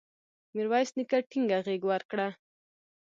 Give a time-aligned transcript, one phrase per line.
[0.53, 2.27] میرویس نیکه ټینګه غېږ ورکړه.